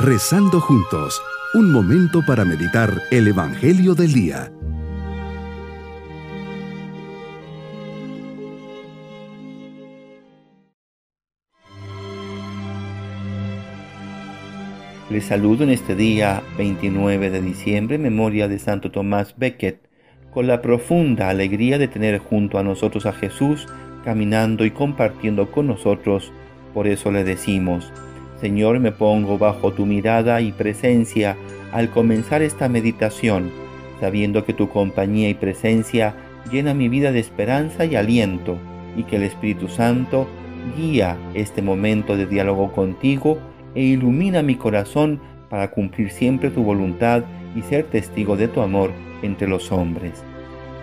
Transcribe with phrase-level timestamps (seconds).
[0.00, 1.20] Rezando juntos,
[1.54, 4.52] un momento para meditar el Evangelio del Día.
[15.10, 19.80] Les saludo en este día 29 de diciembre, memoria de Santo Tomás Becket,
[20.30, 23.66] con la profunda alegría de tener junto a nosotros a Jesús,
[24.04, 26.32] caminando y compartiendo con nosotros.
[26.72, 27.92] Por eso le decimos,
[28.40, 31.36] Señor, me pongo bajo tu mirada y presencia
[31.72, 33.50] al comenzar esta meditación,
[34.00, 36.14] sabiendo que tu compañía y presencia
[36.50, 38.56] llena mi vida de esperanza y aliento,
[38.96, 40.28] y que el Espíritu Santo
[40.76, 43.38] guía este momento de diálogo contigo
[43.74, 47.24] e ilumina mi corazón para cumplir siempre tu voluntad
[47.56, 50.22] y ser testigo de tu amor entre los hombres.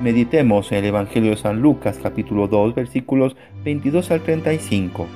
[0.00, 5.06] Meditemos en el Evangelio de San Lucas capítulo 2 versículos 22 al 35.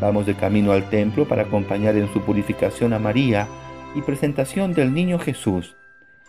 [0.00, 3.46] Vamos de camino al templo para acompañar en su purificación a María
[3.94, 5.76] y presentación del niño Jesús.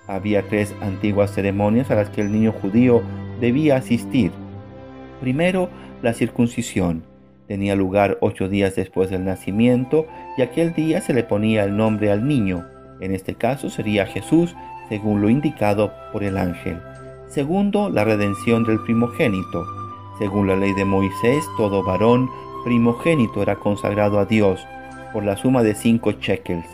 [0.07, 3.01] Había tres antiguas ceremonias a las que el niño judío
[3.39, 4.31] debía asistir.
[5.21, 5.69] Primero,
[6.01, 7.03] la circuncisión.
[7.47, 10.05] Tenía lugar ocho días después del nacimiento
[10.37, 12.65] y aquel día se le ponía el nombre al niño.
[12.99, 14.55] En este caso sería Jesús,
[14.89, 16.79] según lo indicado por el ángel.
[17.27, 19.65] Segundo, la redención del primogénito.
[20.19, 22.29] Según la ley de Moisés, todo varón
[22.63, 24.65] primogénito era consagrado a Dios
[25.13, 26.65] por la suma de cinco shekels,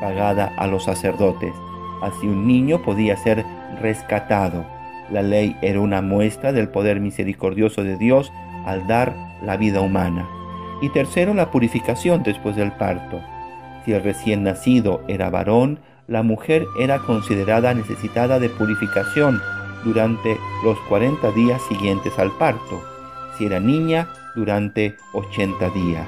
[0.00, 1.54] pagada a los sacerdotes.
[2.02, 3.44] Así un niño podía ser
[3.80, 4.64] rescatado.
[5.10, 8.32] La ley era una muestra del poder misericordioso de Dios
[8.64, 10.28] al dar la vida humana.
[10.80, 13.20] Y tercero, la purificación después del parto.
[13.84, 19.40] Si el recién nacido era varón, la mujer era considerada necesitada de purificación
[19.84, 22.93] durante los 40 días siguientes al parto.
[23.36, 26.06] Si era niña, durante 80 días.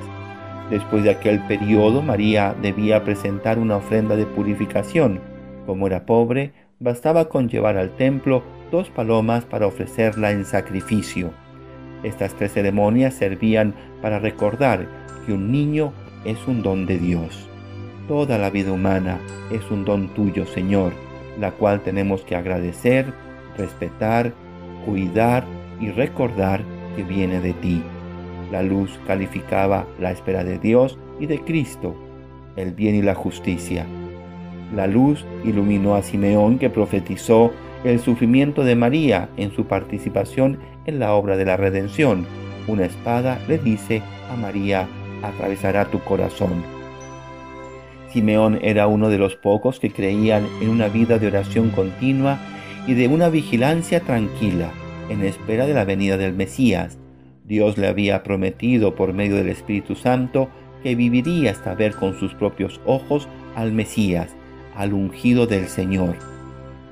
[0.70, 5.20] Después de aquel periodo, María debía presentar una ofrenda de purificación.
[5.64, 11.30] Como era pobre, bastaba con llevar al templo dos palomas para ofrecerla en sacrificio.
[12.02, 14.86] Estas tres ceremonias servían para recordar
[15.24, 15.92] que un niño
[16.24, 17.48] es un don de Dios.
[18.08, 19.18] Toda la vida humana
[19.50, 20.92] es un don tuyo, Señor,
[21.40, 23.06] la cual tenemos que agradecer,
[23.56, 24.32] respetar,
[24.84, 25.44] cuidar
[25.80, 26.62] y recordar
[26.96, 27.82] que viene de ti.
[28.50, 31.94] La luz calificaba la espera de Dios y de Cristo,
[32.56, 33.86] el bien y la justicia.
[34.74, 37.52] La luz iluminó a Simeón que profetizó
[37.84, 42.26] el sufrimiento de María en su participación en la obra de la redención.
[42.66, 44.88] Una espada le dice a María,
[45.22, 46.64] atravesará tu corazón.
[48.12, 52.38] Simeón era uno de los pocos que creían en una vida de oración continua
[52.86, 54.70] y de una vigilancia tranquila
[55.08, 56.98] en espera de la venida del Mesías.
[57.44, 60.48] Dios le había prometido por medio del Espíritu Santo
[60.82, 64.34] que viviría hasta ver con sus propios ojos al Mesías,
[64.74, 66.16] al ungido del Señor.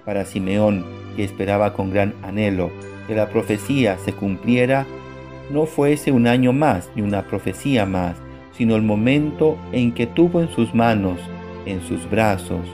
[0.05, 0.85] Para Simeón,
[1.17, 2.71] que esperaba con gran anhelo
[3.07, 4.87] que la profecía se cumpliera,
[5.51, 8.17] no fuese un año más ni una profecía más,
[8.53, 11.21] sino el momento en que tuvo en sus manos,
[11.67, 12.67] en sus brazos,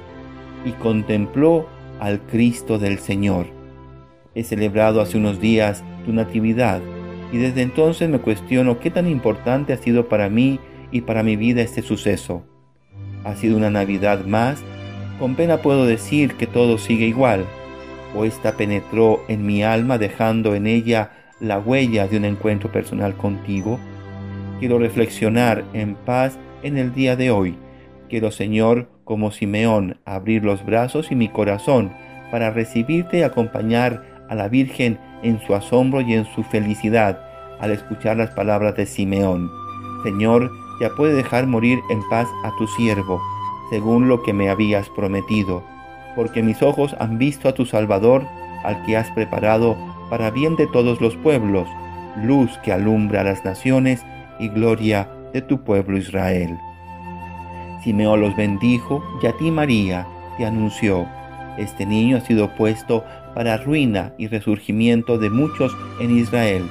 [0.65, 1.67] y contempló
[1.99, 3.59] al Cristo del Señor.
[4.34, 6.80] He celebrado hace unos días tu Natividad,
[7.32, 10.60] y desde entonces me cuestiono qué tan importante ha sido para mí
[10.92, 12.44] y para mi vida este suceso.
[13.24, 14.62] Ha sido una Navidad más,
[15.18, 17.44] con pena puedo decir que todo sigue igual,
[18.16, 23.14] o esta penetró en mi alma dejando en ella la huella de un encuentro personal
[23.16, 23.78] contigo.
[24.58, 27.56] Quiero reflexionar en paz en el día de hoy.
[28.08, 31.92] Quiero, Señor, como Simeón, abrir los brazos y mi corazón
[32.30, 37.20] para recibirte y acompañar a la Virgen en su asombro y en su felicidad
[37.60, 39.50] al escuchar las palabras de Simeón.
[40.02, 43.20] Señor, ya puede dejar morir en paz a tu siervo,
[43.68, 45.62] según lo que me habías prometido,
[46.16, 48.24] porque mis ojos han visto a tu Salvador,
[48.64, 49.76] al que has preparado
[50.08, 51.68] para bien de todos los pueblos,
[52.16, 54.04] luz que alumbra a las naciones
[54.38, 56.59] y gloria de tu pueblo Israel.
[57.83, 60.06] Simeón los bendijo y a ti María
[60.36, 61.06] te anunció,
[61.56, 63.04] este niño ha sido puesto
[63.34, 66.62] para ruina y resurgimiento de muchos en Israel,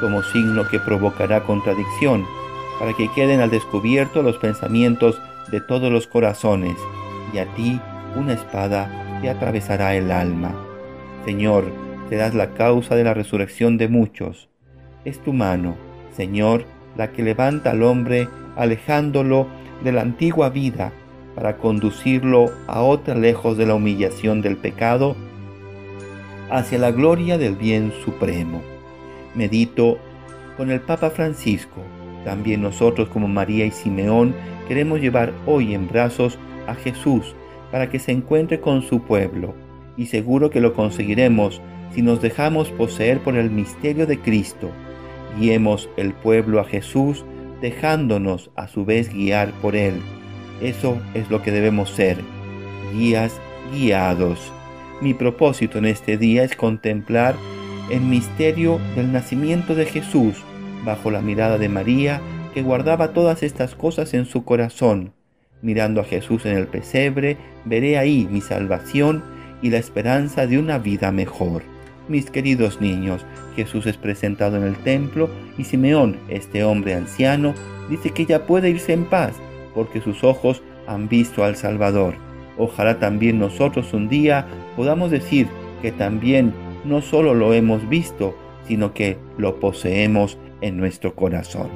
[0.00, 2.24] como signo que provocará contradicción,
[2.78, 5.20] para que queden al descubierto los pensamientos
[5.50, 6.76] de todos los corazones,
[7.32, 7.80] y a ti
[8.16, 10.54] una espada te atravesará el alma.
[11.24, 11.64] Señor,
[12.08, 14.48] serás la causa de la resurrección de muchos.
[15.04, 15.76] Es tu mano,
[16.16, 16.64] Señor,
[16.96, 19.46] la que levanta al hombre alejándolo
[19.84, 20.92] de la antigua vida
[21.34, 25.14] para conducirlo a otra lejos de la humillación del pecado
[26.50, 28.62] hacia la gloria del bien supremo.
[29.34, 29.98] Medito
[30.56, 31.82] con el Papa Francisco.
[32.24, 34.34] También nosotros como María y Simeón
[34.66, 37.34] queremos llevar hoy en brazos a Jesús
[37.70, 39.54] para que se encuentre con su pueblo,
[39.96, 41.60] y seguro que lo conseguiremos
[41.94, 44.70] si nos dejamos poseer por el misterio de Cristo.
[45.38, 47.24] Guiemos el pueblo a Jesús,
[47.60, 49.94] dejándonos a su vez guiar por Él.
[50.60, 52.18] Eso es lo que debemos ser,
[52.94, 53.40] guías
[53.72, 54.52] guiados.
[55.00, 57.36] Mi propósito en este día es contemplar
[57.88, 60.34] el misterio del nacimiento de Jesús
[60.84, 62.20] bajo la mirada de María,
[62.52, 65.12] que guardaba todas estas cosas en su corazón.
[65.62, 69.22] Mirando a Jesús en el pesebre, veré ahí mi salvación
[69.62, 71.62] y la esperanza de una vida mejor.
[72.08, 73.24] Mis queridos niños,
[73.54, 75.28] Jesús es presentado en el templo
[75.58, 77.54] y Simeón, este hombre anciano,
[77.88, 79.34] dice que ya puede irse en paz
[79.74, 82.27] porque sus ojos han visto al Salvador.
[82.58, 84.46] Ojalá también nosotros un día
[84.76, 85.46] podamos decir
[85.80, 86.52] que también
[86.84, 91.68] no solo lo hemos visto, sino que lo poseemos en nuestro corazón.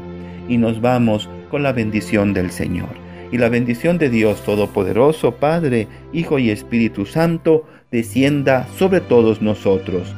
[0.49, 2.90] Y nos vamos con la bendición del Señor.
[3.31, 10.14] Y la bendición de Dios Todopoderoso, Padre, Hijo y Espíritu Santo, descienda sobre todos nosotros.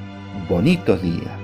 [0.49, 1.44] Bonito día.